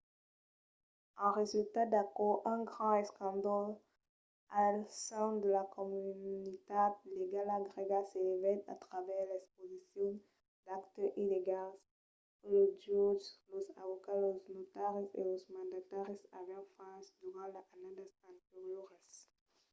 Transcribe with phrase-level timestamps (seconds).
[1.23, 3.67] en resulta d’aquò un grand escàndol
[4.63, 10.11] al sen de la comunitat legala grèga s'elevèt a travèrs l'exposicion
[10.65, 11.79] d’actes illegals
[12.39, 18.11] que los jutges los avocats los notaris e los mandataris avián faches durant las annadas
[18.31, 19.09] anterioras